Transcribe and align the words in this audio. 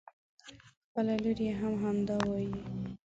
خپله 0.85 1.13
لور 1.23 1.39
يې 1.45 1.51
هم 1.59 1.73
همدا 1.83 2.17
وايي. 2.27 2.51